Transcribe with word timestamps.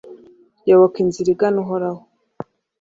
Yoboka 0.67 0.97
inzira 1.03 1.29
igana 1.33 1.57
Uhoraho 1.63 2.01